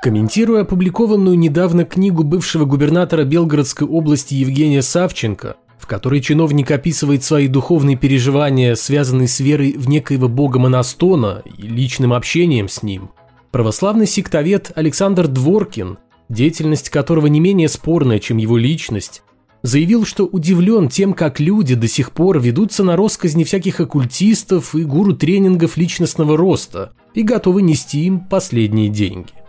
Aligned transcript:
Комментируя 0.00 0.62
опубликованную 0.62 1.38
недавно 1.38 1.84
книгу 1.84 2.24
бывшего 2.24 2.64
губернатора 2.64 3.24
Белгородской 3.24 3.86
области 3.86 4.32
Евгения 4.32 4.80
Савченко, 4.80 5.56
в 5.78 5.86
которой 5.86 6.22
чиновник 6.22 6.70
описывает 6.70 7.22
свои 7.22 7.48
духовные 7.48 7.98
переживания, 7.98 8.76
связанные 8.76 9.28
с 9.28 9.40
верой 9.40 9.74
в 9.76 9.90
некоего 9.90 10.30
бога 10.30 10.58
Монастона 10.58 11.42
и 11.44 11.66
личным 11.66 12.14
общением 12.14 12.70
с 12.70 12.82
ним, 12.82 13.10
православный 13.50 14.06
сектовед 14.06 14.72
Александр 14.74 15.28
Дворкин, 15.28 15.98
деятельность 16.30 16.88
которого 16.88 17.26
не 17.26 17.40
менее 17.40 17.68
спорная, 17.68 18.20
чем 18.20 18.38
его 18.38 18.56
личность, 18.56 19.22
заявил, 19.62 20.06
что 20.06 20.24
удивлен 20.24 20.88
тем, 20.88 21.12
как 21.12 21.40
люди 21.40 21.74
до 21.74 21.88
сих 21.88 22.12
пор 22.12 22.40
ведутся 22.40 22.84
на 22.84 22.96
росказни 22.96 23.44
всяких 23.44 23.80
оккультистов 23.80 24.74
и 24.74 24.82
гуру 24.84 25.12
тренингов 25.12 25.76
личностного 25.76 26.38
роста 26.38 26.92
и 27.12 27.22
готовы 27.22 27.60
нести 27.60 28.06
им 28.06 28.20
последние 28.20 28.88
деньги. 28.88 29.39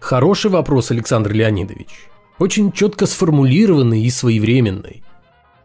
Хороший 0.00 0.50
вопрос, 0.50 0.90
Александр 0.90 1.32
Леонидович. 1.32 1.88
Очень 2.38 2.72
четко 2.72 3.06
сформулированный 3.06 4.02
и 4.02 4.10
своевременный. 4.10 5.02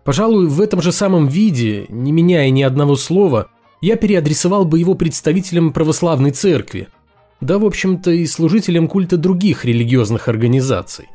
Пожалуй, 0.04 0.48
в 0.48 0.62
этом 0.62 0.82
же 0.82 0.92
самом 0.92 1.28
виде, 1.28 1.86
не 1.90 2.12
меняя 2.12 2.50
ни 2.50 2.64
одного 2.64 2.96
слова, 2.96 3.50
я 3.82 3.96
переадресовал 3.98 4.66
бы 4.66 4.80
его 4.80 4.96
представителям 4.96 5.74
православной 5.74 6.32
церкви, 6.32 6.88
да, 7.40 7.58
в 7.58 7.66
общем-то, 7.66 8.12
и 8.12 8.26
служителям 8.26 8.88
культа 8.88 9.18
других 9.18 9.66
религиозных 9.66 10.28
организаций. 10.28 11.08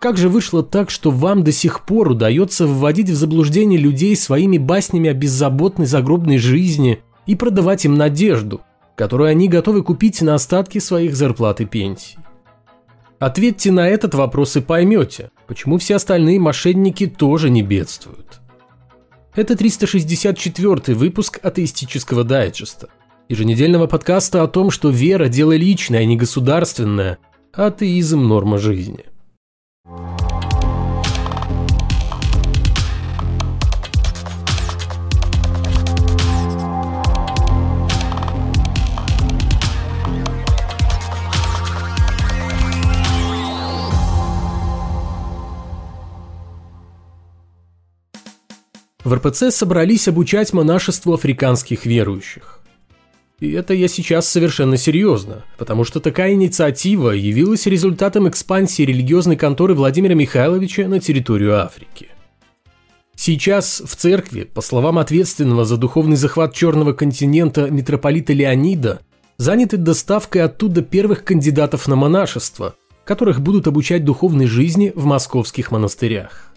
Как 0.00 0.16
же 0.16 0.28
вышло 0.28 0.62
так, 0.62 0.90
что 0.90 1.10
вам 1.10 1.42
до 1.42 1.50
сих 1.50 1.84
пор 1.84 2.10
удается 2.10 2.66
вводить 2.66 3.08
в 3.08 3.14
заблуждение 3.14 3.78
людей 3.78 4.14
своими 4.14 4.58
баснями 4.58 5.10
о 5.10 5.14
беззаботной 5.14 5.86
загробной 5.86 6.38
жизни 6.38 7.00
и 7.26 7.34
продавать 7.34 7.84
им 7.84 7.94
надежду, 7.94 8.60
которую 8.98 9.30
они 9.30 9.48
готовы 9.48 9.84
купить 9.84 10.20
на 10.22 10.34
остатки 10.34 10.78
своих 10.80 11.14
зарплат 11.14 11.60
и 11.60 11.64
пенсий? 11.64 12.18
Ответьте 13.20 13.70
на 13.70 13.88
этот 13.88 14.14
вопрос 14.14 14.56
и 14.56 14.60
поймете, 14.60 15.30
почему 15.46 15.78
все 15.78 15.96
остальные 15.96 16.40
мошенники 16.40 17.06
тоже 17.06 17.48
не 17.48 17.62
бедствуют. 17.62 18.40
Это 19.34 19.56
364 19.56 20.96
выпуск 20.96 21.38
атеистического 21.42 22.24
дайджеста, 22.24 22.88
еженедельного 23.28 23.86
подкаста 23.86 24.42
о 24.42 24.48
том, 24.48 24.72
что 24.72 24.90
вера– 24.90 25.28
дело 25.28 25.54
личное, 25.56 26.00
а 26.00 26.04
не 26.04 26.16
государственное, 26.16 27.18
атеизм– 27.52 28.22
норма 28.26 28.58
жизни– 28.58 29.04
В 49.04 49.14
РПЦ 49.14 49.50
собрались 49.50 50.08
обучать 50.08 50.52
монашеству 50.52 51.14
африканских 51.14 51.86
верующих. 51.86 52.60
И 53.38 53.52
это 53.52 53.72
я 53.72 53.86
сейчас 53.86 54.28
совершенно 54.28 54.76
серьезно, 54.76 55.44
потому 55.56 55.84
что 55.84 56.00
такая 56.00 56.32
инициатива 56.32 57.10
явилась 57.10 57.66
результатом 57.66 58.28
экспансии 58.28 58.82
религиозной 58.82 59.36
конторы 59.36 59.74
Владимира 59.74 60.14
Михайловича 60.14 60.88
на 60.88 60.98
территорию 60.98 61.62
Африки. 61.62 62.08
Сейчас 63.14 63.80
в 63.84 63.94
церкви, 63.94 64.42
по 64.42 64.60
словам 64.60 64.98
ответственного 64.98 65.64
за 65.64 65.76
духовный 65.76 66.16
захват 66.16 66.52
Черного 66.52 66.92
континента 66.92 67.70
митрополита 67.70 68.32
Леонида, 68.32 69.00
заняты 69.36 69.76
доставкой 69.76 70.42
оттуда 70.42 70.82
первых 70.82 71.22
кандидатов 71.22 71.86
на 71.86 71.94
монашество, 71.94 72.74
которых 73.04 73.40
будут 73.40 73.68
обучать 73.68 74.04
духовной 74.04 74.46
жизни 74.46 74.92
в 74.96 75.04
московских 75.04 75.70
монастырях. 75.70 76.47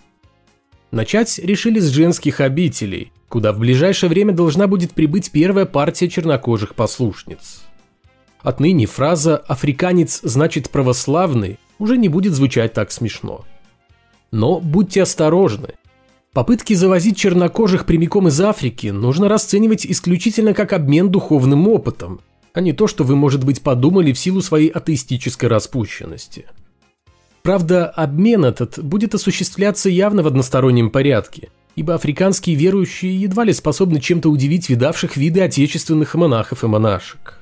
Начать 0.91 1.39
решили 1.39 1.79
с 1.79 1.87
женских 1.87 2.41
обителей, 2.41 3.13
куда 3.29 3.53
в 3.53 3.59
ближайшее 3.59 4.09
время 4.09 4.33
должна 4.33 4.67
будет 4.67 4.91
прибыть 4.91 5.31
первая 5.31 5.65
партия 5.65 6.09
чернокожих 6.09 6.75
послушниц. 6.75 7.63
Отныне 8.41 8.87
фраза 8.87 9.37
«африканец 9.37 10.19
значит 10.21 10.69
православный» 10.69 11.59
уже 11.79 11.97
не 11.97 12.09
будет 12.09 12.33
звучать 12.33 12.73
так 12.73 12.91
смешно. 12.91 13.45
Но 14.31 14.59
будьте 14.59 15.03
осторожны. 15.03 15.69
Попытки 16.33 16.73
завозить 16.73 17.17
чернокожих 17.17 17.85
прямиком 17.85 18.27
из 18.27 18.39
Африки 18.41 18.87
нужно 18.87 19.29
расценивать 19.29 19.85
исключительно 19.85 20.53
как 20.53 20.73
обмен 20.73 21.09
духовным 21.09 21.69
опытом, 21.69 22.19
а 22.53 22.59
не 22.59 22.73
то, 22.73 22.87
что 22.87 23.05
вы, 23.05 23.15
может 23.15 23.45
быть, 23.45 23.61
подумали 23.61 24.11
в 24.11 24.19
силу 24.19 24.41
своей 24.41 24.67
атеистической 24.67 25.47
распущенности– 25.47 26.47
Правда, 27.43 27.87
обмен 27.87 28.45
этот 28.45 28.83
будет 28.83 29.15
осуществляться 29.15 29.89
явно 29.89 30.21
в 30.21 30.27
одностороннем 30.27 30.91
порядке, 30.91 31.49
ибо 31.75 31.95
африканские 31.95 32.55
верующие 32.55 33.19
едва 33.19 33.43
ли 33.43 33.53
способны 33.53 33.99
чем-то 33.99 34.29
удивить 34.29 34.69
видавших 34.69 35.17
виды 35.17 35.41
отечественных 35.41 36.13
монахов 36.15 36.63
и 36.63 36.67
монашек. 36.67 37.39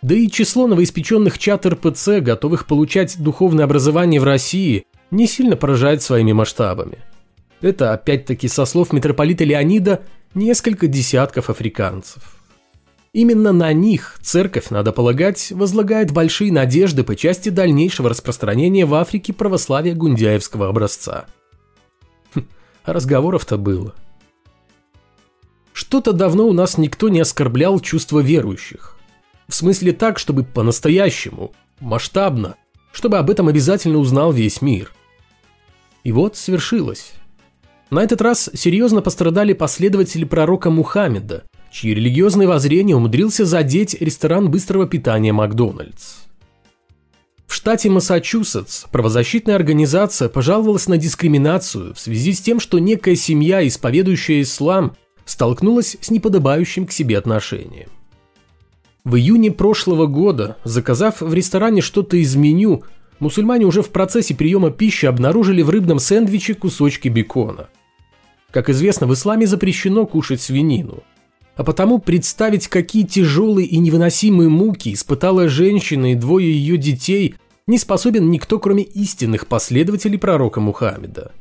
Да 0.00 0.14
и 0.14 0.28
число 0.28 0.68
новоиспеченных 0.68 1.38
чат 1.38 1.66
РПЦ, 1.66 2.20
готовых 2.20 2.66
получать 2.66 3.20
духовное 3.20 3.64
образование 3.64 4.20
в 4.20 4.24
России, 4.24 4.86
не 5.10 5.26
сильно 5.26 5.56
поражает 5.56 6.02
своими 6.02 6.32
масштабами. 6.32 6.98
Это, 7.60 7.92
опять-таки, 7.92 8.46
со 8.46 8.64
слов 8.64 8.92
митрополита 8.92 9.42
Леонида, 9.42 10.02
несколько 10.34 10.86
десятков 10.86 11.50
африканцев. 11.50 12.37
Именно 13.12 13.52
на 13.52 13.72
них 13.72 14.18
церковь, 14.20 14.68
надо 14.70 14.92
полагать, 14.92 15.50
возлагает 15.52 16.12
большие 16.12 16.52
надежды 16.52 17.04
по 17.04 17.16
части 17.16 17.48
дальнейшего 17.48 18.10
распространения 18.10 18.84
в 18.84 18.94
Африке 18.94 19.32
православия 19.32 19.94
гундяевского 19.94 20.68
образца. 20.68 21.26
Хм, 22.34 22.46
а 22.84 22.92
разговоров-то 22.92 23.56
было. 23.56 23.94
Что-то 25.72 26.12
давно 26.12 26.46
у 26.46 26.52
нас 26.52 26.76
никто 26.76 27.08
не 27.08 27.20
оскорблял 27.20 27.80
чувства 27.80 28.20
верующих. 28.20 28.98
В 29.48 29.54
смысле 29.54 29.92
так, 29.92 30.18
чтобы 30.18 30.44
по-настоящему, 30.44 31.52
масштабно, 31.80 32.56
чтобы 32.92 33.16
об 33.16 33.30
этом 33.30 33.48
обязательно 33.48 33.98
узнал 33.98 34.32
весь 34.32 34.60
мир. 34.60 34.92
И 36.04 36.12
вот 36.12 36.36
свершилось. 36.36 37.12
На 37.88 38.02
этот 38.02 38.20
раз 38.20 38.50
серьезно 38.52 39.00
пострадали 39.00 39.54
последователи 39.54 40.24
пророка 40.24 40.68
Мухаммеда– 40.68 41.44
чьи 41.70 41.94
религиозные 41.94 42.48
воззрения 42.48 42.96
умудрился 42.96 43.44
задеть 43.44 43.96
ресторан 44.00 44.50
быстрого 44.50 44.86
питания 44.86 45.32
«Макдональдс». 45.32 46.28
В 47.46 47.54
штате 47.54 47.88
Массачусетс 47.88 48.84
правозащитная 48.92 49.56
организация 49.56 50.28
пожаловалась 50.28 50.86
на 50.86 50.98
дискриминацию 50.98 51.94
в 51.94 51.98
связи 51.98 52.34
с 52.34 52.42
тем, 52.42 52.60
что 52.60 52.78
некая 52.78 53.16
семья, 53.16 53.66
исповедующая 53.66 54.42
ислам, 54.42 54.96
столкнулась 55.24 55.96
с 56.00 56.10
неподобающим 56.10 56.86
к 56.86 56.92
себе 56.92 57.16
отношением. 57.16 57.88
В 59.04 59.16
июне 59.16 59.50
прошлого 59.50 60.06
года, 60.06 60.58
заказав 60.64 61.22
в 61.22 61.32
ресторане 61.32 61.80
что-то 61.80 62.18
из 62.18 62.36
меню, 62.36 62.82
мусульмане 63.18 63.64
уже 63.64 63.80
в 63.80 63.88
процессе 63.88 64.34
приема 64.34 64.70
пищи 64.70 65.06
обнаружили 65.06 65.62
в 65.62 65.70
рыбном 65.70 66.00
сэндвиче 66.00 66.52
кусочки 66.52 67.08
бекона. 67.08 67.68
Как 68.50 68.68
известно, 68.68 69.06
в 69.06 69.14
исламе 69.14 69.46
запрещено 69.46 70.04
кушать 70.04 70.42
свинину– 70.42 71.02
а 71.58 71.64
потому 71.64 71.98
представить, 71.98 72.68
какие 72.68 73.02
тяжелые 73.02 73.66
и 73.66 73.78
невыносимые 73.78 74.48
муки 74.48 74.94
испытала 74.94 75.48
женщина 75.48 76.12
и 76.12 76.14
двое 76.14 76.52
ее 76.52 76.76
детей, 76.76 77.34
не 77.66 77.78
способен 77.78 78.30
никто, 78.30 78.60
кроме 78.60 78.84
истинных 78.84 79.48
последователей 79.48 80.18
пророка 80.18 80.60
Мухаммеда. 80.60 81.32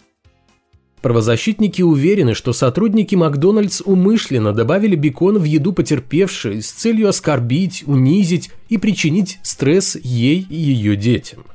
Правозащитники 1.03 1.83
уверены, 1.83 2.33
что 2.33 2.51
сотрудники 2.51 3.13
Макдональдс 3.13 3.83
умышленно 3.85 4.53
добавили 4.53 4.95
бекон 4.95 5.37
в 5.37 5.43
еду 5.43 5.71
потерпевшей 5.71 6.63
с 6.63 6.71
целью 6.71 7.09
оскорбить, 7.09 7.83
унизить 7.85 8.49
и 8.69 8.79
причинить 8.79 9.37
стресс 9.43 9.95
ей 10.01 10.47
и 10.49 10.55
ее 10.55 10.95
детям. 10.95 11.45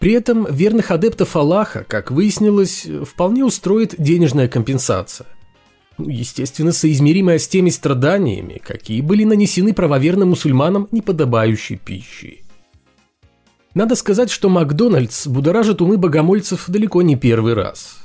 При 0.00 0.14
этом 0.14 0.52
верных 0.52 0.90
адептов 0.90 1.36
Аллаха, 1.36 1.84
как 1.86 2.10
выяснилось, 2.10 2.88
вполне 3.04 3.44
устроит 3.44 3.94
денежная 3.98 4.48
компенсация 4.48 5.28
естественно, 5.98 6.72
соизмеримая 6.72 7.38
с 7.38 7.48
теми 7.48 7.70
страданиями, 7.70 8.60
какие 8.64 9.00
были 9.00 9.24
нанесены 9.24 9.74
правоверным 9.74 10.30
мусульманам 10.30 10.88
неподобающей 10.90 11.76
пищей. 11.76 12.44
Надо 13.74 13.94
сказать, 13.94 14.30
что 14.30 14.48
Макдональдс 14.48 15.26
будоражит 15.26 15.80
умы 15.80 15.98
богомольцев 15.98 16.64
далеко 16.68 17.02
не 17.02 17.16
первый 17.16 17.54
раз. 17.54 17.98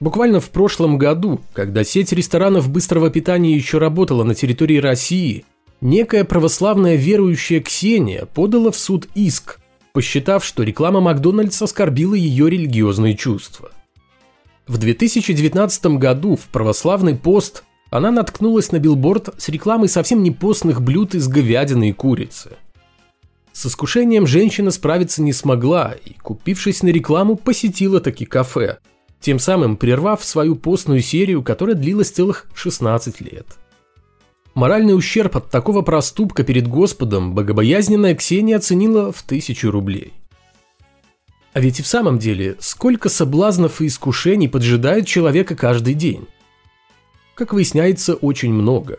Буквально 0.00 0.40
в 0.40 0.50
прошлом 0.50 0.98
году, 0.98 1.40
когда 1.52 1.84
сеть 1.84 2.12
ресторанов 2.12 2.70
быстрого 2.70 3.10
питания 3.10 3.54
еще 3.54 3.78
работала 3.78 4.24
на 4.24 4.34
территории 4.34 4.78
России, 4.78 5.44
некая 5.80 6.24
православная 6.24 6.96
верующая 6.96 7.60
Ксения 7.60 8.24
подала 8.24 8.70
в 8.70 8.76
суд 8.76 9.08
иск, 9.14 9.60
посчитав, 9.92 10.44
что 10.44 10.62
реклама 10.62 11.00
Макдональдс 11.00 11.60
оскорбила 11.60 12.14
ее 12.14 12.48
религиозные 12.48 13.14
чувства. 13.14 13.70
В 14.70 14.78
2019 14.78 15.98
году 15.98 16.36
в 16.36 16.42
православный 16.42 17.16
пост 17.16 17.64
она 17.90 18.12
наткнулась 18.12 18.70
на 18.70 18.78
билборд 18.78 19.34
с 19.36 19.48
рекламой 19.48 19.88
совсем 19.88 20.22
не 20.22 20.30
постных 20.30 20.80
блюд 20.80 21.16
из 21.16 21.26
говядины 21.26 21.88
и 21.88 21.92
курицы. 21.92 22.50
с 23.52 23.66
искушением 23.66 24.28
женщина 24.28 24.70
справиться 24.70 25.22
не 25.22 25.32
смогла 25.32 25.96
и, 26.04 26.12
купившись 26.12 26.84
на 26.84 26.90
рекламу, 26.90 27.34
посетила 27.34 27.98
таки 28.00 28.24
кафе, 28.24 28.78
тем 29.18 29.40
самым 29.40 29.76
прервав 29.76 30.24
свою 30.24 30.54
постную 30.54 31.00
серию, 31.00 31.42
которая 31.42 31.74
длилась 31.74 32.10
целых 32.10 32.46
16 32.54 33.20
лет. 33.22 33.46
Моральный 34.54 34.96
ущерб 34.96 35.36
от 35.36 35.50
такого 35.50 35.82
проступка 35.82 36.44
перед 36.44 36.68
Господом 36.68 37.34
богобоязненная 37.34 38.14
Ксения 38.14 38.58
оценила 38.58 39.10
в 39.10 39.20
тысячу 39.24 39.72
рублей. 39.72 40.12
А 41.52 41.60
ведь 41.60 41.80
и 41.80 41.82
в 41.82 41.86
самом 41.86 42.18
деле, 42.18 42.56
сколько 42.60 43.08
соблазнов 43.08 43.80
и 43.80 43.86
искушений 43.86 44.48
поджидают 44.48 45.06
человека 45.06 45.56
каждый 45.56 45.94
день? 45.94 46.26
Как 47.34 47.52
выясняется, 47.52 48.14
очень 48.14 48.52
много. 48.52 48.98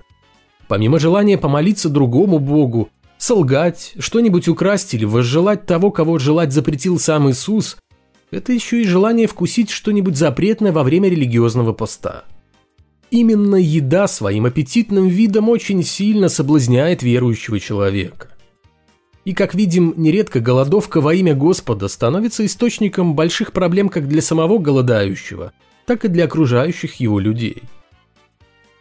Помимо 0.67 0.99
желания 0.99 1.37
помолиться 1.37 1.89
другому 1.89 2.39
богу, 2.39 2.89
солгать, 3.17 3.93
что-нибудь 3.99 4.47
украсть 4.47 4.93
или 4.93 5.05
возжелать 5.05 5.65
того, 5.65 5.91
кого 5.91 6.17
желать 6.17 6.51
запретил 6.51 6.99
сам 6.99 7.29
Иисус, 7.29 7.77
это 8.31 8.51
еще 8.51 8.81
и 8.81 8.85
желание 8.85 9.27
вкусить 9.27 9.69
что-нибудь 9.69 10.17
запретное 10.17 10.71
во 10.71 10.83
время 10.83 11.09
религиозного 11.09 11.73
поста. 11.73 12.25
Именно 13.11 13.57
еда 13.57 14.07
своим 14.07 14.45
аппетитным 14.45 15.07
видом 15.07 15.49
очень 15.49 15.83
сильно 15.83 16.29
соблазняет 16.29 17.03
верующего 17.03 17.59
человека. 17.59 18.30
И, 19.23 19.33
как 19.33 19.53
видим, 19.53 19.93
нередко 19.97 20.39
голодовка 20.39 20.99
во 20.99 21.13
имя 21.13 21.35
Господа 21.35 21.87
становится 21.87 22.45
источником 22.45 23.15
больших 23.15 23.51
проблем 23.51 23.89
как 23.89 24.07
для 24.07 24.21
самого 24.21 24.57
голодающего, 24.57 25.53
так 25.85 26.05
и 26.05 26.07
для 26.07 26.25
окружающих 26.25 26.95
его 26.95 27.19
людей. 27.19 27.63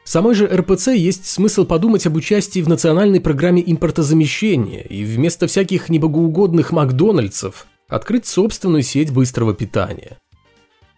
В 0.05 0.09
самой 0.09 0.35
же 0.35 0.47
РПЦ 0.47 0.89
есть 0.89 1.27
смысл 1.27 1.67
подумать 1.67 2.07
об 2.07 2.17
участии 2.17 2.61
в 2.63 2.69
национальной 2.69 3.21
программе 3.21 3.63
импортозамещения 3.65 4.81
и 4.81 5.05
вместо 5.05 5.47
всяких 5.47 5.89
небогоугодных 5.89 6.73
Макдональдсов 6.73 7.67
открыть 7.87 8.27
собственную 8.27 8.83
сеть 8.83 9.13
быстрого 9.13 9.55
питания. 9.55 10.17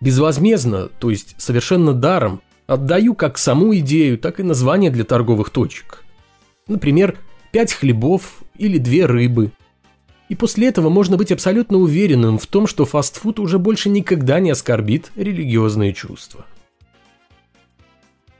Безвозмездно, 0.00 0.88
то 0.88 1.10
есть 1.10 1.34
совершенно 1.38 1.92
даром, 1.92 2.42
отдаю 2.66 3.14
как 3.14 3.38
саму 3.38 3.74
идею, 3.76 4.18
так 4.18 4.40
и 4.40 4.44
название 4.44 4.90
для 4.90 5.04
торговых 5.04 5.50
точек. 5.50 6.04
Например, 6.68 7.18
5 7.50 7.72
хлебов 7.72 8.41
или 8.62 8.79
2 8.79 9.06
рыбы. 9.06 9.53
И 10.29 10.35
после 10.35 10.69
этого 10.69 10.88
можно 10.88 11.17
быть 11.17 11.32
абсолютно 11.32 11.79
уверенным 11.79 12.38
в 12.38 12.47
том, 12.47 12.67
что 12.67 12.87
фастфуд 12.87 13.41
уже 13.41 13.59
больше 13.59 13.88
никогда 13.91 14.41
не 14.41 14.50
оскорбит 14.50 15.11
религиозные 15.17 15.93
чувства. 15.93 16.47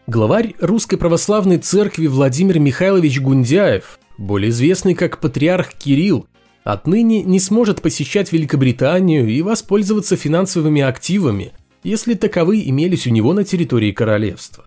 Главарь 0.07 0.55
Русской 0.61 0.97
Православной 0.97 1.59
Церкви 1.59 2.07
Владимир 2.07 2.59
Михайлович 2.61 3.21
Гундяев, 3.21 3.99
более 4.17 4.51
известный 4.51 4.95
как 4.95 5.19
патриарх 5.19 5.75
Кирилл, 5.75 6.27
отныне 6.65 7.23
не 7.23 7.41
сможет 7.41 7.83
посещать 7.83 8.33
Великобританию 8.33 9.29
и 9.29 9.43
воспользоваться 9.43 10.17
финансовыми 10.17 10.83
активами, 10.83 11.53
если 11.83 12.15
таковые 12.15 12.69
имелись 12.71 13.07
у 13.07 13.11
него 13.11 13.33
на 13.33 13.45
территории 13.45 13.91
королевства. 13.91 14.67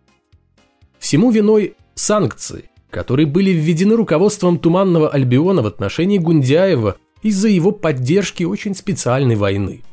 Всему 1.00 1.31
виной 1.31 1.75
санкции, 1.96 2.69
которые 2.95 3.25
были 3.25 3.50
введены 3.50 3.97
руководством 3.97 4.57
Туманного 4.57 5.09
Альбиона 5.09 5.62
в 5.62 5.65
отношении 5.65 6.18
Гундяева 6.18 6.95
из-за 7.24 7.50
его 7.50 7.71
поддержки 7.71 8.45
очень 8.45 8.74
специальной 8.74 9.36
войны. 9.36 9.83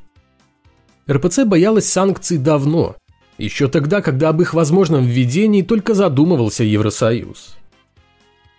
РПЦ 1.10 1.40
боялась 1.44 1.88
санкций 1.88 2.38
давно, 2.38 2.94
еще 3.38 3.66
тогда, 3.66 4.02
когда 4.02 4.28
об 4.28 4.40
их 4.40 4.54
возможном 4.54 5.04
введении 5.04 5.62
только 5.62 5.94
задумывался 5.94 6.62
Евросоюз. 6.62 7.56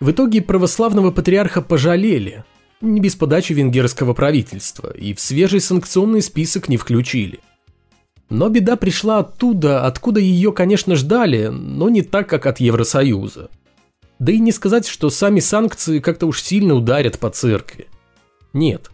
В 0.00 0.10
итоге 0.10 0.42
православного 0.42 1.10
патриарха 1.10 1.62
пожалели, 1.62 2.44
не 2.82 3.00
без 3.00 3.16
подачи 3.16 3.54
венгерского 3.54 4.12
правительства, 4.12 4.90
и 4.90 5.14
в 5.14 5.20
свежий 5.20 5.60
санкционный 5.60 6.20
список 6.20 6.68
не 6.68 6.76
включили. 6.76 7.40
Но 8.28 8.50
беда 8.50 8.76
пришла 8.76 9.20
оттуда, 9.20 9.86
откуда 9.86 10.20
ее, 10.20 10.52
конечно, 10.52 10.96
ждали, 10.96 11.46
но 11.46 11.88
не 11.88 12.02
так, 12.02 12.28
как 12.28 12.44
от 12.44 12.60
Евросоюза. 12.60 13.48
Да 14.18 14.32
и 14.32 14.38
не 14.38 14.52
сказать, 14.52 14.86
что 14.86 15.10
сами 15.10 15.40
санкции 15.40 15.98
как-то 15.98 16.26
уж 16.26 16.42
сильно 16.42 16.74
ударят 16.74 17.18
по 17.18 17.30
церкви. 17.30 17.88
Нет. 18.52 18.90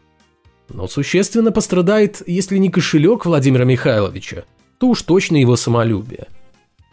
Но 0.69 0.89
существенно 0.89 1.53
пострадает, 1.53 2.23
если 2.27 2.57
не 2.59 2.71
кошелек 2.71 3.27
Владимира 3.27 3.65
Михайловича, 3.65 4.45
то 4.79 4.89
уж 4.89 5.03
точно 5.03 5.37
его 5.37 5.57
самолюбие. 5.57 6.29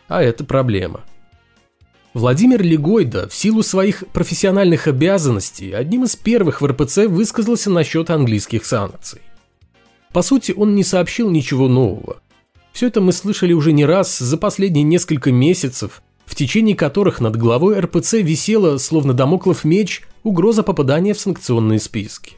А 0.07 0.21
это 0.21 0.44
проблема. 0.44 1.01
Владимир 2.13 2.63
Легойда 2.63 3.27
в 3.29 3.35
силу 3.35 3.62
своих 3.62 4.03
профессиональных 4.07 4.88
обязанностей 4.88 5.71
одним 5.71 6.06
из 6.06 6.15
первых 6.15 6.62
в 6.62 6.65
РПЦ 6.65 7.06
высказался 7.06 7.69
насчет 7.69 8.09
английских 8.09 8.65
санкций. 8.65 9.21
По 10.12 10.23
сути, 10.23 10.51
он 10.51 10.73
не 10.73 10.83
сообщил 10.83 11.30
ничего 11.30 11.68
нового. 11.68 12.21
Все 12.73 12.88
это 12.88 13.01
мы 13.01 13.12
слышали 13.12 13.53
уже 13.53 13.71
не 13.71 13.85
раз 13.85 14.18
за 14.18 14.38
последние 14.38 14.83
несколько 14.83 15.31
месяцев, 15.31 16.01
в 16.27 16.35
течение 16.35 16.75
которых 16.75 17.21
над 17.21 17.38
главой 17.38 17.79
РПЦ 17.79 18.15
висела, 18.15 18.77
словно 18.77 19.13
домоклов 19.13 19.63
меч, 19.63 20.03
угроза 20.24 20.62
попадания 20.62 21.13
в 21.13 21.19
санкционные 21.19 21.79
списки. 21.79 22.33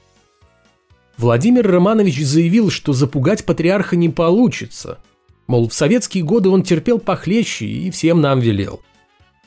Владимир 1.17 1.69
Романович 1.69 2.23
заявил, 2.23 2.69
что 2.69 2.93
запугать 2.93 3.45
патриарха 3.45 3.97
не 3.97 4.07
получится. 4.07 4.99
Мол, 5.47 5.67
в 5.67 5.73
советские 5.73 6.23
годы 6.23 6.49
он 6.49 6.61
терпел 6.61 6.99
похлеще 6.99 7.65
и 7.65 7.89
всем 7.89 8.21
нам 8.21 8.39
велел. 8.39 8.79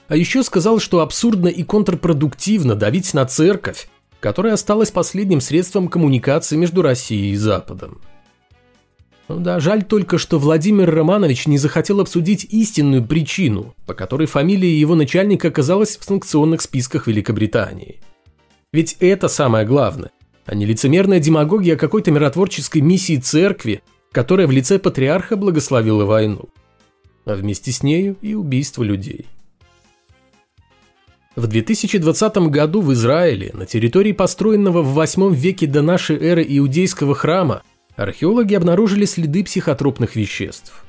А 0.09 0.17
еще 0.17 0.43
сказал, 0.43 0.81
что 0.81 1.01
абсурдно 1.01 1.47
и 1.47 1.63
контрпродуктивно 1.63 2.75
давить 2.75 3.15
на 3.15 3.25
церковь, 3.25 3.89
которая 4.19 4.55
осталась 4.55 4.91
последним 4.91 5.41
средством 5.41 5.89
коммуникации 5.89 6.57
между 6.57 6.83
Россией 6.83 7.33
и 7.33 7.37
Западом. 7.37 8.01
Ну 9.29 9.39
да, 9.39 9.61
жаль 9.61 9.85
только, 9.85 10.19
что 10.19 10.39
Владимир 10.39 10.91
Романович 10.91 11.47
не 11.47 11.59
захотел 11.59 12.01
обсудить 12.01 12.45
истинную 12.51 13.05
причину, 13.05 13.75
по 13.87 13.95
которой 13.95 14.27
фамилия 14.27 14.79
его 14.79 14.95
начальника 14.95 15.49
оказалась 15.49 15.97
в 15.97 16.05
санкционных 16.05 16.61
списках 16.61 17.07
Великобритании. 17.07 18.01
Ведь 18.73 18.97
это 19.01 19.29
самое 19.29 19.67
главное, 19.67 20.11
а 20.45 20.55
не 20.55 20.67
лицемерная 20.67 21.21
демагогия 21.21 21.77
какой-то 21.77 22.11
миротворческой 22.11 22.81
миссии 22.81 23.17
церкви, 23.17 23.83
которая 24.11 24.47
в 24.47 24.51
лице 24.51 24.79
патриарха 24.79 25.37
благословила 25.37 26.05
войну. 26.05 26.49
А 27.25 27.35
вместе 27.35 27.71
с 27.71 27.83
нею 27.83 28.17
и 28.21 28.35
убийство 28.35 28.83
людей. 28.83 29.27
В 31.37 31.47
2020 31.47 32.37
году 32.49 32.83
в 32.83 32.93
Израиле, 32.93 33.53
на 33.55 33.65
территории 33.65 34.13
построенного 34.13 34.83
в 34.83 34.93
8 34.93 35.35
веке 35.35 35.67
до 35.67 35.81
нашей 35.81 36.19
эры 36.19 36.45
иудейского 36.47 37.15
храма, 37.15 37.63
археологи 37.97 38.55
обнаружили 38.55 39.05
следы 39.05 39.45
психотропных 39.45 40.17
веществ. 40.17 40.85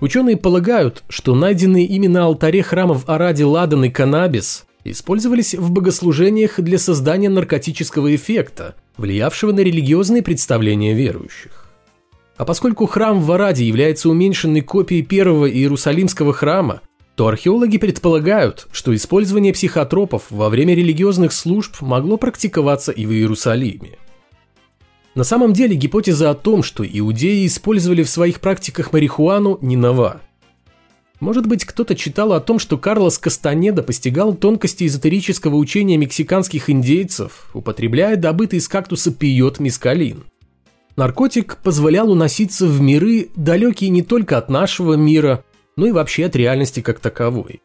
Ученые 0.00 0.36
полагают, 0.36 1.04
что 1.08 1.34
найденные 1.34 1.86
ими 1.86 2.08
на 2.08 2.24
алтаре 2.24 2.62
храма 2.62 2.94
в 2.94 3.08
Араде 3.08 3.44
ладан 3.44 3.84
и 3.84 3.90
каннабис 3.90 4.66
использовались 4.84 5.54
в 5.54 5.70
богослужениях 5.70 6.60
для 6.60 6.78
создания 6.78 7.30
наркотического 7.30 8.14
эффекта, 8.14 8.74
влиявшего 8.96 9.52
на 9.52 9.60
религиозные 9.60 10.22
представления 10.22 10.94
верующих. 10.94 11.70
А 12.36 12.44
поскольку 12.44 12.86
храм 12.86 13.20
в 13.20 13.30
Араде 13.32 13.64
является 13.64 14.10
уменьшенной 14.10 14.60
копией 14.60 15.02
первого 15.02 15.50
Иерусалимского 15.50 16.32
храма, 16.32 16.80
то 17.14 17.28
археологи 17.28 17.78
предполагают, 17.78 18.66
что 18.72 18.94
использование 18.94 19.52
психотропов 19.52 20.24
во 20.30 20.48
время 20.48 20.74
религиозных 20.74 21.32
служб 21.32 21.80
могло 21.80 22.16
практиковаться 22.16 22.90
и 22.90 23.06
в 23.06 23.12
Иерусалиме. 23.12 23.98
На 25.14 25.22
самом 25.22 25.52
деле 25.52 25.76
гипотеза 25.76 26.30
о 26.30 26.34
том, 26.34 26.62
что 26.62 26.84
иудеи 26.84 27.46
использовали 27.46 28.02
в 28.02 28.08
своих 28.08 28.40
практиках 28.40 28.92
марихуану, 28.92 29.58
не 29.60 29.76
нова. 29.76 30.20
Может 31.20 31.46
быть, 31.46 31.64
кто-то 31.64 31.94
читал 31.94 32.32
о 32.32 32.40
том, 32.40 32.58
что 32.58 32.76
Карлос 32.76 33.18
Кастанеда 33.18 33.82
постигал 33.84 34.34
тонкости 34.34 34.84
эзотерического 34.86 35.54
учения 35.54 35.96
мексиканских 35.96 36.68
индейцев, 36.68 37.50
употребляя 37.54 38.16
добытый 38.16 38.58
из 38.58 38.66
кактуса 38.66 39.12
пиот 39.12 39.60
мискалин. 39.60 40.24
Наркотик 40.96 41.58
позволял 41.62 42.10
уноситься 42.10 42.66
в 42.66 42.80
миры, 42.80 43.30
далекие 43.36 43.90
не 43.90 44.02
только 44.02 44.36
от 44.36 44.48
нашего 44.48 44.94
мира, 44.94 45.44
но 45.76 45.86
и 45.86 45.92
вообще 45.92 46.26
от 46.26 46.36
реальности 46.36 46.80
как 46.80 46.98
таковой. 46.98 47.62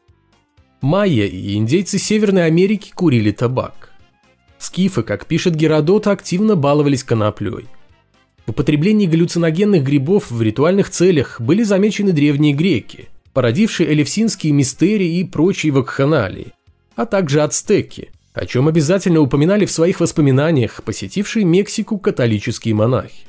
Майя 0.81 1.25
и 1.25 1.55
индейцы 1.55 1.97
Северной 1.97 2.45
Америки 2.45 2.91
курили 2.93 3.31
табак. 3.31 3.88
Скифы, 4.59 5.03
как 5.03 5.25
пишет 5.25 5.55
Геродот, 5.55 6.07
активно 6.07 6.55
баловались 6.55 7.03
коноплей. 7.03 7.67
В 8.45 8.51
употреблении 8.51 9.07
галлюциногенных 9.07 9.83
грибов 9.83 10.29
в 10.29 10.41
ритуальных 10.41 10.89
целях 10.89 11.39
были 11.39 11.63
замечены 11.63 12.11
древние 12.11 12.53
греки, 12.53 13.07
породившие 13.33 13.93
элевсинские 13.93 14.51
мистерии 14.53 15.19
и 15.19 15.23
прочие 15.23 15.71
вакханалии, 15.71 16.53
а 16.95 17.05
также 17.05 17.41
ацтеки, 17.41 18.11
о 18.33 18.45
чем 18.45 18.67
обязательно 18.67 19.21
упоминали 19.21 19.65
в 19.65 19.71
своих 19.71 20.01
воспоминаниях 20.01 20.83
посетившие 20.83 21.45
Мексику 21.45 21.97
католические 21.97 22.75
монахи. 22.75 23.27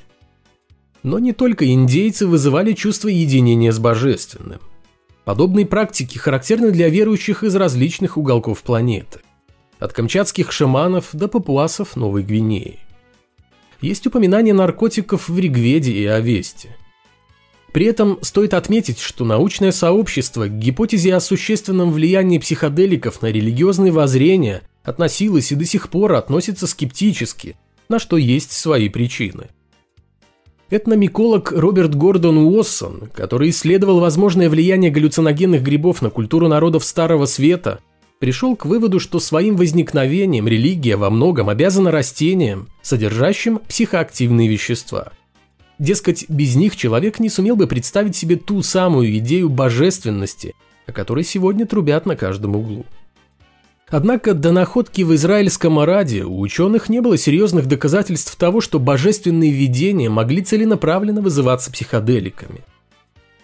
Но 1.02 1.18
не 1.18 1.32
только 1.32 1.70
индейцы 1.70 2.26
вызывали 2.26 2.72
чувство 2.72 3.08
единения 3.08 3.72
с 3.72 3.78
божественным. 3.78 4.60
Подобные 5.24 5.64
практики 5.64 6.18
характерны 6.18 6.72
для 6.72 6.88
верующих 6.88 7.44
из 7.44 7.54
различных 7.54 8.16
уголков 8.16 8.62
планеты. 8.62 9.20
От 9.80 9.92
камчатских 9.92 10.52
шаманов 10.52 11.08
до 11.12 11.26
папуасов 11.26 11.96
Новой 11.96 12.22
Гвинеи. 12.22 12.78
Есть 13.80 14.06
упоминание 14.06 14.54
наркотиков 14.54 15.28
в 15.28 15.38
Ригведе 15.38 15.92
и 15.92 16.04
Овесте. 16.04 16.76
При 17.72 17.86
этом 17.86 18.18
стоит 18.20 18.52
отметить, 18.52 18.98
что 18.98 19.24
научное 19.24 19.72
сообщество 19.72 20.46
к 20.46 20.58
гипотезе 20.58 21.14
о 21.14 21.20
существенном 21.20 21.92
влиянии 21.92 22.38
психоделиков 22.38 23.22
на 23.22 23.28
религиозные 23.28 23.92
воззрения 23.92 24.62
относилось 24.82 25.52
и 25.52 25.54
до 25.54 25.64
сих 25.64 25.88
пор 25.88 26.12
относится 26.14 26.66
скептически, 26.66 27.56
на 27.88 27.98
что 27.98 28.16
есть 28.16 28.52
свои 28.52 28.88
причины. 28.88 29.48
Этномиколог 30.68 31.52
Роберт 31.52 31.94
Гордон 31.94 32.38
Уоссон, 32.38 33.08
который 33.12 33.50
исследовал 33.50 33.98
возможное 33.98 34.48
влияние 34.48 34.90
галлюциногенных 34.90 35.62
грибов 35.62 36.00
на 36.02 36.10
культуру 36.10 36.48
народов 36.48 36.84
Старого 36.84 37.26
Света, 37.26 37.80
пришел 38.20 38.54
к 38.54 38.66
выводу, 38.66 39.00
что 39.00 39.18
своим 39.18 39.56
возникновением 39.56 40.46
религия 40.46 40.96
во 40.96 41.10
многом 41.10 41.48
обязана 41.48 41.90
растениям, 41.90 42.68
содержащим 42.82 43.58
психоактивные 43.66 44.46
вещества. 44.46 45.12
Дескать, 45.78 46.26
без 46.28 46.54
них 46.54 46.76
человек 46.76 47.18
не 47.18 47.30
сумел 47.30 47.56
бы 47.56 47.66
представить 47.66 48.14
себе 48.14 48.36
ту 48.36 48.62
самую 48.62 49.16
идею 49.18 49.48
божественности, 49.48 50.54
о 50.86 50.92
которой 50.92 51.24
сегодня 51.24 51.66
трубят 51.66 52.04
на 52.04 52.14
каждом 52.14 52.56
углу. 52.56 52.84
Однако 53.88 54.34
до 54.34 54.52
находки 54.52 55.02
в 55.02 55.14
израильском 55.14 55.78
Араде 55.78 56.22
у 56.22 56.38
ученых 56.40 56.90
не 56.90 57.00
было 57.00 57.16
серьезных 57.16 57.66
доказательств 57.66 58.36
того, 58.36 58.60
что 58.60 58.78
божественные 58.78 59.50
видения 59.50 60.10
могли 60.10 60.42
целенаправленно 60.42 61.22
вызываться 61.22 61.72
психоделиками. 61.72 62.60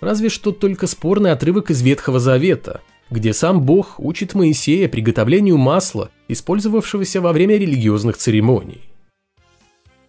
Разве 0.01 0.29
что 0.29 0.53
только 0.53 0.87
спорный 0.87 1.33
отрывок 1.33 1.71
из 1.71 1.81
Ветхого 1.81 2.21
Завета– 2.21 2.83
где 3.11 3.33
сам 3.33 3.63
Бог 3.63 3.99
учит 3.99 4.35
Моисея 4.35 4.89
приготовлению 4.89 5.59
масла, 5.59 6.11
использовавшегося 6.29 7.21
во 7.21 7.33
время 7.33 7.57
религиозных 7.57 8.17
церемоний. 8.17 8.81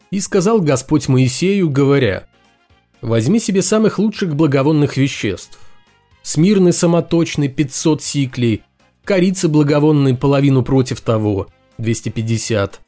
«И 0.10 0.20
сказал 0.20 0.62
Господь 0.62 1.08
Моисею, 1.08 1.70
говоря, 1.70 2.27
«Возьми 3.01 3.39
себе 3.39 3.62
самых 3.62 4.00
лучших 4.00 4.36
благовонных 4.36 4.98
веществ, 4.98 5.60
смирный 6.24 6.74
самоточный 6.74 7.50
500 7.50 8.01
сиклей, 8.01 8.63
корицы 9.04 9.48
благовонной 9.48 10.16
половину 10.16 10.63
против 10.63 11.01
того, 11.01 11.48
250, 11.77 12.82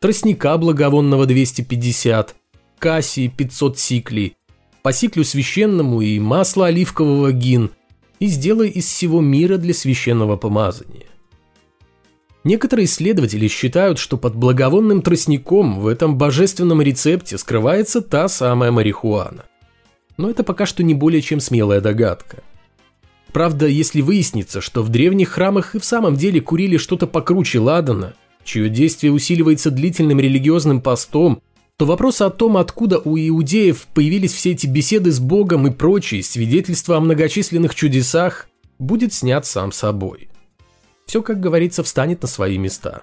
тростника 0.00 0.58
благовонного 0.58 1.24
250, 1.26 2.34
кассии 2.78 3.28
500 3.28 3.78
сиклей, 3.78 4.36
по 4.82 4.92
сиклю 4.92 5.24
священному 5.24 6.02
и 6.02 6.18
масло 6.18 6.66
оливкового 6.66 7.32
гин– 7.32 7.70
и 8.24 8.26
сделай 8.26 8.70
из 8.70 8.86
всего 8.86 9.20
мира 9.20 9.58
для 9.58 9.74
священного 9.74 10.38
помазания. 10.38 11.08
Некоторые 12.42 12.86
исследователи 12.86 13.48
считают, 13.48 13.98
что 13.98 14.16
под 14.16 14.34
благовонным 14.34 15.02
тростником 15.02 15.78
в 15.78 15.86
этом 15.86 16.16
божественном 16.16 16.80
рецепте 16.80 17.36
скрывается 17.36 18.00
та 18.00 18.28
самая 18.28 18.70
марихуана. 18.70 19.44
Но 20.16 20.30
это 20.30 20.42
пока 20.42 20.64
что 20.64 20.82
не 20.82 20.94
более 20.94 21.20
чем 21.20 21.38
смелая 21.38 21.82
догадка. 21.82 22.42
Правда, 23.30 23.66
если 23.66 24.00
выяснится, 24.00 24.62
что 24.62 24.82
в 24.82 24.88
древних 24.88 25.28
храмах 25.28 25.74
и 25.74 25.78
в 25.78 25.84
самом 25.84 26.16
деле 26.16 26.40
курили 26.40 26.78
что-то 26.78 27.06
покруче 27.06 27.58
ладана, 27.58 28.14
чье 28.42 28.70
действие 28.70 29.12
усиливается 29.12 29.70
длительным 29.70 30.18
религиозным 30.18 30.80
постом 30.80 31.42
то 31.76 31.86
вопрос 31.86 32.20
о 32.20 32.30
том, 32.30 32.56
откуда 32.56 32.98
у 32.98 33.16
иудеев 33.16 33.86
появились 33.94 34.32
все 34.32 34.52
эти 34.52 34.66
беседы 34.66 35.10
с 35.10 35.18
Богом 35.18 35.66
и 35.66 35.70
прочие 35.70 36.22
свидетельства 36.22 36.96
о 36.96 37.00
многочисленных 37.00 37.74
чудесах, 37.74 38.48
будет 38.78 39.12
снят 39.12 39.44
сам 39.44 39.72
собой. 39.72 40.28
Все, 41.06 41.22
как 41.22 41.40
говорится, 41.40 41.82
встанет 41.82 42.22
на 42.22 42.28
свои 42.28 42.58
места. 42.58 43.02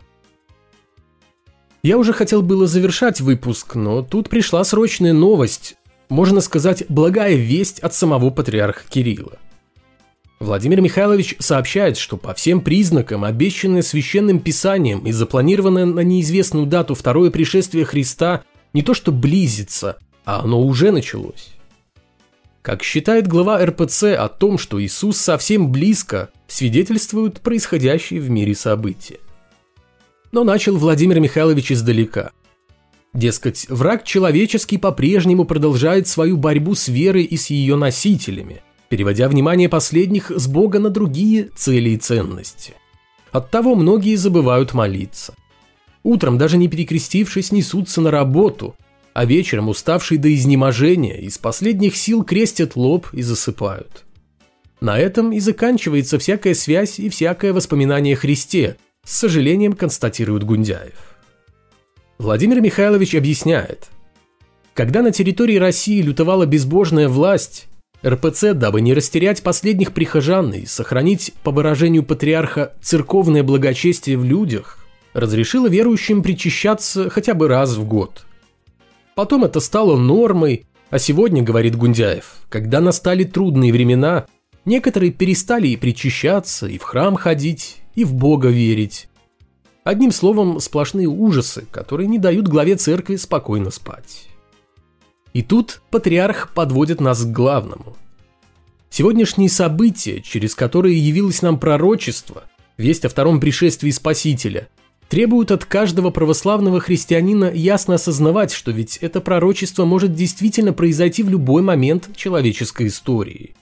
Я 1.83 1.97
уже 1.97 2.13
хотел 2.13 2.41
было 2.41 2.67
завершать 2.67 3.21
выпуск, 3.21 3.75
но 3.75 4.03
тут 4.03 4.29
пришла 4.29 4.63
срочная 4.63 5.13
новость, 5.13 5.75
можно 6.09 6.39
сказать, 6.39 6.83
благая 6.89 7.35
весть 7.35 7.79
от 7.79 7.93
самого 7.93 8.29
патриарха 8.29 8.83
Кирилла. 8.87 9.39
Владимир 10.39 10.81
Михайлович 10.81 11.35
сообщает, 11.39 11.97
что 11.97 12.17
по 12.17 12.33
всем 12.33 12.61
признакам, 12.61 13.23
обещанное 13.23 13.83
священным 13.83 14.39
писанием 14.39 15.05
и 15.05 15.11
запланированное 15.11 15.85
на 15.85 15.99
неизвестную 15.99 16.65
дату 16.65 16.95
второе 16.95 17.29
пришествие 17.29 17.85
Христа 17.85 18.43
не 18.73 18.81
то 18.81 18.93
что 18.93 19.11
близится, 19.11 19.97
а 20.25 20.41
оно 20.41 20.61
уже 20.61 20.91
началось. 20.91 21.49
Как 22.61 22.83
считает 22.83 23.27
глава 23.27 23.65
РПЦ 23.65 24.03
о 24.17 24.29
том, 24.29 24.57
что 24.57 24.81
Иисус 24.81 25.17
совсем 25.17 25.71
близко, 25.71 26.29
свидетельствуют 26.47 27.41
происходящие 27.41 28.21
в 28.21 28.29
мире 28.29 28.53
события. 28.53 29.17
Но 30.31 30.43
начал 30.43 30.77
Владимир 30.77 31.19
Михайлович 31.19 31.71
издалека. 31.71 32.31
Дескать, 33.13 33.65
враг 33.67 34.05
человеческий 34.05 34.77
по-прежнему 34.77 35.45
продолжает 35.45 36.07
свою 36.07 36.37
борьбу 36.37 36.75
с 36.75 36.87
верой 36.87 37.23
и 37.23 37.35
с 37.35 37.49
ее 37.49 37.75
носителями, 37.75 38.61
переводя 38.89 39.27
внимание 39.27 39.67
последних 39.67 40.31
с 40.31 40.47
Бога 40.47 40.79
на 40.79 40.89
другие 40.89 41.49
цели 41.55 41.89
и 41.89 41.97
ценности. 41.97 42.75
Оттого 43.31 43.75
многие 43.75 44.15
забывают 44.15 44.73
молиться. 44.73 45.33
Утром, 46.03 46.37
даже 46.37 46.57
не 46.57 46.67
перекрестившись, 46.67 47.51
несутся 47.51 48.01
на 48.01 48.11
работу, 48.11 48.75
а 49.13 49.25
вечером, 49.25 49.69
уставшие 49.69 50.19
до 50.19 50.33
изнеможения, 50.33 51.17
из 51.17 51.37
последних 51.37 51.95
сил 51.95 52.23
крестят 52.23 52.75
лоб 52.75 53.07
и 53.13 53.21
засыпают. 53.21 54.05
На 54.79 54.97
этом 54.97 55.31
и 55.31 55.39
заканчивается 55.39 56.17
всякая 56.17 56.55
связь 56.55 56.99
и 56.99 57.09
всякое 57.09 57.53
воспоминание 57.53 58.15
о 58.15 58.17
Христе, 58.17 58.77
с 59.03 59.17
сожалением 59.17 59.73
констатирует 59.73 60.43
Гундяев. 60.43 61.17
Владимир 62.17 62.61
Михайлович 62.61 63.15
объясняет. 63.15 63.89
Когда 64.73 65.01
на 65.01 65.11
территории 65.11 65.57
России 65.57 66.01
лютовала 66.01 66.45
безбожная 66.45 67.09
власть, 67.09 67.67
РПЦ, 68.05 68.53
дабы 68.53 68.81
не 68.81 68.93
растерять 68.93 69.43
последних 69.43 69.91
прихожан 69.91 70.53
и 70.53 70.65
сохранить, 70.65 71.33
по 71.43 71.51
выражению 71.51 72.03
патриарха, 72.03 72.73
церковное 72.81 73.43
благочестие 73.43 74.17
в 74.17 74.23
людях, 74.23 74.80
разрешила 75.13 75.67
верующим 75.67 76.23
причащаться 76.23 77.09
хотя 77.09 77.33
бы 77.33 77.47
раз 77.47 77.75
в 77.75 77.85
год. 77.85 78.25
Потом 79.15 79.43
это 79.43 79.59
стало 79.59 79.97
нормой, 79.97 80.65
а 80.89 80.99
сегодня, 80.99 81.41
говорит 81.41 81.75
Гундяев, 81.75 82.37
когда 82.49 82.81
настали 82.81 83.23
трудные 83.23 83.71
времена, 83.71 84.25
некоторые 84.65 85.11
перестали 85.11 85.67
и 85.67 85.77
причащаться, 85.77 86.67
и 86.67 86.77
в 86.77 86.83
храм 86.83 87.15
ходить, 87.15 87.77
и 87.95 88.03
в 88.03 88.13
Бога 88.13 88.49
верить. 88.49 89.09
Одним 89.83 90.11
словом, 90.11 90.59
сплошные 90.59 91.07
ужасы, 91.07 91.65
которые 91.71 92.07
не 92.07 92.19
дают 92.19 92.47
главе 92.47 92.75
церкви 92.75 93.15
спокойно 93.15 93.71
спать. 93.71 94.27
И 95.33 95.41
тут 95.41 95.81
патриарх 95.89 96.53
подводит 96.53 97.01
нас 97.01 97.23
к 97.23 97.31
главному. 97.31 97.97
Сегодняшние 98.89 99.49
события, 99.49 100.21
через 100.21 100.53
которые 100.53 100.97
явилось 100.97 101.41
нам 101.41 101.57
пророчество, 101.57 102.43
весть 102.77 103.05
о 103.05 103.09
втором 103.09 103.39
пришествии 103.39 103.91
Спасителя– 103.91 104.69
требуют 105.11 105.51
от 105.51 105.65
каждого 105.65 106.09
православного 106.09 106.79
христианина 106.79 107.51
ясно 107.53 107.95
осознавать, 107.95 108.53
что 108.53 108.71
ведь 108.71 108.95
это 109.01 109.19
пророчество 109.19 109.83
может 109.83 110.13
действительно 110.13 110.71
произойти 110.71 111.21
в 111.21 111.27
любой 111.29 111.61
момент 111.61 112.15
человеческой 112.15 112.87
истории. 112.87 113.53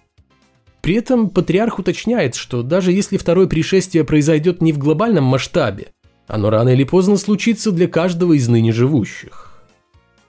При 0.81 0.93
этом 0.93 1.31
патриарх 1.31 1.79
уточняет, 1.79 2.35
что 2.35 2.61
даже 2.61 2.91
если 2.91 3.17
второе 3.17 3.47
пришествие 3.47 4.03
произойдет 4.03 4.61
не 4.61 4.71
в 4.71 4.77
глобальном 4.77 5.23
масштабе, 5.23 5.87
оно 6.27 6.51
рано 6.51 6.69
или 6.69 6.83
поздно 6.83 7.17
случится 7.17 7.71
для 7.71 7.87
каждого 7.87 8.33
из 8.33 8.47
ныне 8.47 8.71
живущих. 8.71 9.59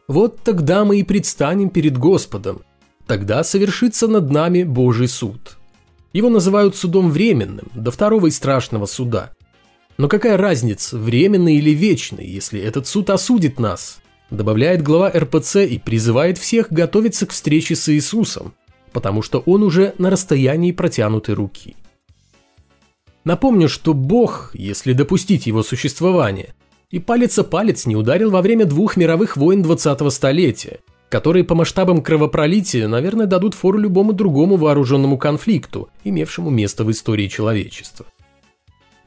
Вот 0.08 0.40
тогда 0.40 0.86
мы 0.86 1.00
и 1.00 1.02
предстанем 1.02 1.68
перед 1.68 1.98
Господом, 1.98 2.62
тогда 3.06 3.44
совершится 3.44 4.08
над 4.08 4.30
нами 4.30 4.62
Божий 4.62 5.06
суд. 5.06 5.58
Его 6.14 6.30
называют 6.30 6.76
судом 6.76 7.10
временным, 7.10 7.68
до 7.74 7.90
второго 7.90 8.28
и 8.28 8.30
страшного 8.30 8.86
суда– 8.86 9.32
но 10.00 10.08
какая 10.08 10.38
разница, 10.38 10.96
временный 10.96 11.56
или 11.56 11.72
вечный, 11.72 12.26
если 12.26 12.58
этот 12.58 12.86
суд 12.86 13.10
осудит 13.10 13.60
нас? 13.60 14.00
Добавляет 14.30 14.80
глава 14.80 15.10
РПЦ 15.10 15.56
и 15.56 15.78
призывает 15.78 16.38
всех 16.38 16.72
готовиться 16.72 17.26
к 17.26 17.32
встрече 17.32 17.76
с 17.76 17.86
Иисусом, 17.90 18.54
потому 18.92 19.20
что 19.20 19.40
он 19.40 19.62
уже 19.62 19.94
на 19.98 20.08
расстоянии 20.08 20.72
протянутой 20.72 21.34
руки. 21.34 21.76
Напомню, 23.24 23.68
что 23.68 23.92
Бог, 23.92 24.52
если 24.54 24.94
допустить 24.94 25.46
его 25.46 25.62
существование, 25.62 26.54
и 26.88 26.98
палец 26.98 27.38
о 27.38 27.44
палец 27.44 27.84
не 27.84 27.94
ударил 27.94 28.30
во 28.30 28.40
время 28.40 28.64
двух 28.64 28.96
мировых 28.96 29.36
войн 29.36 29.60
20-го 29.60 30.08
столетия, 30.08 30.78
которые 31.10 31.44
по 31.44 31.54
масштабам 31.54 32.00
кровопролития, 32.00 32.88
наверное, 32.88 33.26
дадут 33.26 33.52
фору 33.52 33.76
любому 33.76 34.14
другому 34.14 34.56
вооруженному 34.56 35.18
конфликту, 35.18 35.90
имевшему 36.04 36.48
место 36.48 36.84
в 36.84 36.90
истории 36.90 37.28
человечества. 37.28 38.06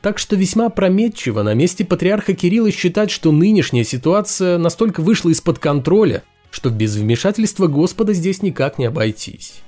Так 0.04 0.20
что 0.20 0.36
весьма 0.36 0.66
опрометчиво 0.66 1.44
на 1.44 1.54
месте 1.54 1.86
патриарха 1.86 2.34
Кирилла 2.34 2.72
считать, 2.72 3.10
что 3.10 3.32
нынешняя 3.32 3.86
ситуация 3.86 4.58
настолько 4.58 5.00
вышла 5.00 5.30
из-под 5.30 5.60
контроля, 5.60 6.24
что 6.52 6.70
без 6.70 6.98
вмешательства 6.98 7.68
Господа 7.68 8.12
здесь 8.12 8.42
никак 8.42 8.78
не 8.78 8.86
обойтись. 8.86 9.62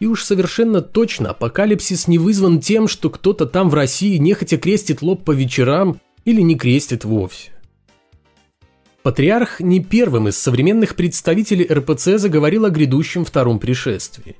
И 0.00 0.06
уж 0.06 0.24
совершенно 0.24 0.80
точно 0.80 1.32
апокалипсис 1.32 2.08
не 2.08 2.16
вызван 2.16 2.60
тем, 2.60 2.88
что 2.88 3.10
кто-то 3.10 3.44
там 3.44 3.68
в 3.68 3.74
России 3.74 4.16
нехотя 4.16 4.56
крестит 4.56 5.02
лоб 5.02 5.22
по 5.22 5.32
вечерам 5.32 6.00
или 6.24 6.40
не 6.40 6.56
крестит 6.56 7.04
вовсе. 7.04 7.50
Патриарх 9.02 9.60
не 9.60 9.84
первым 9.84 10.28
из 10.28 10.38
современных 10.38 10.96
представителей 10.96 11.68
РПЦ 11.70 12.16
заговорил 12.16 12.64
о 12.64 12.70
грядущем 12.70 13.26
втором 13.26 13.58
пришествии. 13.58 14.36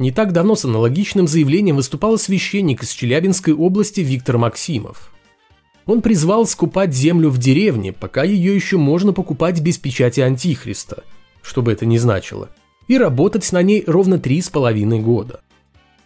Не 0.00 0.12
так 0.12 0.32
давно 0.32 0.56
с 0.56 0.64
аналогичным 0.64 1.28
заявлением 1.28 1.76
выступал 1.76 2.16
священник 2.16 2.82
из 2.82 2.88
Челябинской 2.88 3.52
области 3.52 4.00
Виктор 4.00 4.38
Максимов. 4.38 5.12
Он 5.84 6.00
призвал 6.00 6.46
скупать 6.46 6.94
землю 6.94 7.28
в 7.28 7.36
деревне, 7.36 7.92
пока 7.92 8.24
ее 8.24 8.54
еще 8.54 8.78
можно 8.78 9.12
покупать 9.12 9.60
без 9.60 9.76
печати 9.76 10.20
Антихриста, 10.20 11.04
что 11.42 11.60
бы 11.60 11.70
это 11.72 11.84
ни 11.84 11.98
значило, 11.98 12.48
и 12.88 12.96
работать 12.96 13.52
на 13.52 13.60
ней 13.60 13.84
ровно 13.86 14.18
три 14.18 14.40
с 14.40 14.48
половиной 14.48 15.00
года. 15.00 15.42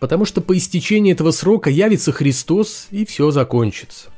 Потому 0.01 0.25
что 0.25 0.41
по 0.41 0.59
истечении 0.59 1.13
этого 1.13 1.31
срока 1.31 1.71
явится 1.71 2.11
Христос 2.11 2.89
и 2.91 3.05
все 3.05 3.31
закончится. 3.31 4.09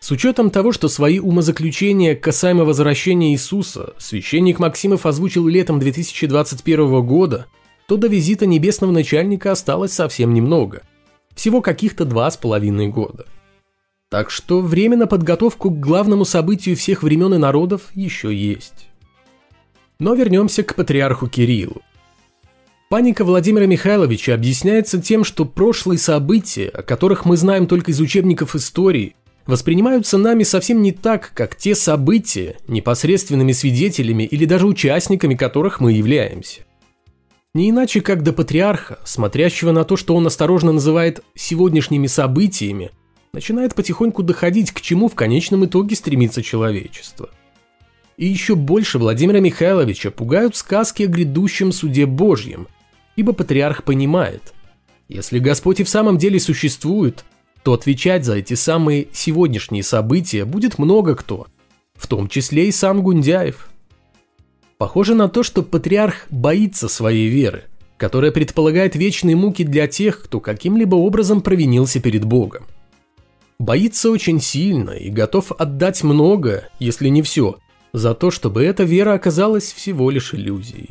С 0.00 0.10
учетом 0.10 0.50
того, 0.50 0.72
что 0.72 0.88
свои 0.88 1.20
умозаключения 1.20 2.16
касаемо 2.16 2.64
возвращения 2.64 3.30
Иисуса 3.30 3.94
священник 3.98 4.58
Максимов 4.58 5.06
озвучил 5.06 5.46
летом 5.46 5.78
2021 5.78 7.06
года, 7.06 7.46
то 7.88 7.96
до 7.96 8.06
визита 8.06 8.44
небесного 8.44 8.92
начальника 8.92 9.50
осталось 9.50 9.94
совсем 9.94 10.34
немного. 10.34 10.82
Всего 11.34 11.62
каких-то 11.62 12.04
два 12.04 12.30
с 12.30 12.36
половиной 12.36 12.88
года. 12.88 13.24
Так 14.10 14.30
что 14.30 14.60
время 14.60 14.98
на 14.98 15.06
подготовку 15.06 15.70
к 15.70 15.80
главному 15.80 16.26
событию 16.26 16.76
всех 16.76 17.02
времен 17.02 17.32
и 17.32 17.38
народов 17.38 17.88
еще 17.94 18.34
есть. 18.34 18.90
Но 19.98 20.14
вернемся 20.14 20.62
к 20.62 20.74
патриарху 20.74 21.28
Кириллу. 21.28 21.80
Паника 22.90 23.24
Владимира 23.24 23.64
Михайловича 23.64 24.34
объясняется 24.34 25.00
тем, 25.00 25.24
что 25.24 25.46
прошлые 25.46 25.98
события, 25.98 26.68
о 26.68 26.82
которых 26.82 27.24
мы 27.24 27.38
знаем 27.38 27.66
только 27.66 27.90
из 27.90 28.00
учебников 28.00 28.54
истории, 28.54 29.16
воспринимаются 29.46 30.18
нами 30.18 30.42
совсем 30.42 30.82
не 30.82 30.92
так, 30.92 31.32
как 31.32 31.56
те 31.56 31.74
события, 31.74 32.56
непосредственными 32.66 33.52
свидетелями 33.52 34.24
или 34.24 34.44
даже 34.44 34.66
участниками 34.66 35.34
которых 35.34 35.80
мы 35.80 35.92
являемся. 35.92 36.67
Не 37.54 37.70
иначе, 37.70 38.00
как 38.00 38.22
до 38.22 38.32
патриарха, 38.32 38.98
смотрящего 39.04 39.72
на 39.72 39.84
то, 39.84 39.96
что 39.96 40.14
он 40.14 40.26
осторожно 40.26 40.72
называет 40.72 41.22
сегодняшними 41.34 42.06
событиями, 42.06 42.90
начинает 43.32 43.74
потихоньку 43.74 44.22
доходить, 44.22 44.70
к 44.72 44.80
чему 44.80 45.08
в 45.08 45.14
конечном 45.14 45.64
итоге 45.64 45.96
стремится 45.96 46.42
человечество. 46.42 47.30
И 48.16 48.26
еще 48.26 48.54
больше 48.54 48.98
Владимира 48.98 49.40
Михайловича 49.40 50.10
пугают 50.10 50.56
сказки 50.56 51.04
о 51.04 51.08
грядущем 51.08 51.72
суде 51.72 52.06
Божьем, 52.06 52.68
ибо 53.16 53.32
патриарх 53.32 53.84
понимает, 53.84 54.54
если 55.08 55.38
Господь 55.38 55.80
и 55.80 55.84
в 55.84 55.88
самом 55.88 56.18
деле 56.18 56.38
существует– 56.38 57.24
то 57.62 57.74
отвечать 57.74 58.24
за 58.24 58.36
эти 58.36 58.54
самые 58.54 59.08
сегодняшние 59.12 59.82
события 59.82 60.44
будет 60.44 60.78
много 60.78 61.14
кто, 61.14 61.48
в 61.94 62.06
том 62.06 62.28
числе 62.28 62.68
и 62.68 62.72
сам 62.72 63.02
Гундяев. 63.02 63.68
Похоже 64.78 65.16
на 65.16 65.28
то, 65.28 65.42
что 65.42 65.64
патриарх 65.64 66.28
боится 66.30 66.88
своей 66.88 67.28
веры, 67.28 67.64
которая 67.96 68.30
предполагает 68.30 68.94
вечные 68.94 69.34
муки 69.34 69.64
для 69.64 69.88
тех, 69.88 70.22
кто 70.22 70.38
каким-либо 70.38 70.94
образом 70.94 71.40
провинился 71.40 71.98
перед 71.98 72.24
Богом. 72.24 72.64
Боится 73.58 74.08
очень 74.08 74.40
сильно 74.40 74.92
и 74.92 75.10
готов 75.10 75.50
отдать 75.50 76.04
много, 76.04 76.68
если 76.78 77.08
не 77.08 77.22
все, 77.22 77.58
за 77.92 78.14
то, 78.14 78.30
чтобы 78.30 78.62
эта 78.62 78.84
вера 78.84 79.14
оказалась 79.14 79.72
всего 79.72 80.10
лишь 80.10 80.32
иллюзией. 80.32 80.90